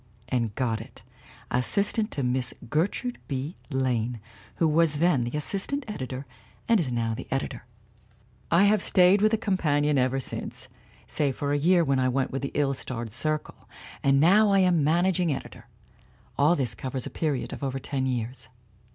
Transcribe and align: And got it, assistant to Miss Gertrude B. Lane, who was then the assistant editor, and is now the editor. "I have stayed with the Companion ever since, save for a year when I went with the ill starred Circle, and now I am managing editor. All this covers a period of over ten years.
And 0.29 0.55
got 0.55 0.81
it, 0.81 1.03
assistant 1.51 2.09
to 2.09 2.23
Miss 2.23 2.55
Gertrude 2.71 3.19
B. 3.27 3.55
Lane, 3.69 4.19
who 4.55 4.67
was 4.67 4.95
then 4.97 5.25
the 5.25 5.37
assistant 5.37 5.83
editor, 5.87 6.25
and 6.67 6.79
is 6.79 6.91
now 6.91 7.13
the 7.13 7.27
editor. 7.29 7.65
"I 8.49 8.63
have 8.63 8.81
stayed 8.81 9.21
with 9.21 9.29
the 9.29 9.37
Companion 9.37 9.99
ever 9.99 10.19
since, 10.19 10.67
save 11.05 11.35
for 11.35 11.53
a 11.53 11.59
year 11.59 11.83
when 11.83 11.99
I 11.99 12.09
went 12.09 12.31
with 12.31 12.41
the 12.41 12.51
ill 12.55 12.73
starred 12.73 13.11
Circle, 13.11 13.69
and 14.01 14.19
now 14.19 14.49
I 14.51 14.57
am 14.61 14.83
managing 14.83 15.31
editor. 15.31 15.67
All 16.35 16.55
this 16.55 16.73
covers 16.73 17.05
a 17.05 17.11
period 17.11 17.53
of 17.53 17.63
over 17.63 17.77
ten 17.77 18.07
years. 18.07 18.49